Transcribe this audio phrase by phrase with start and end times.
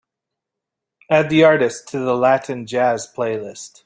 [1.11, 3.79] Add the artist to the Latin Jazz playlist.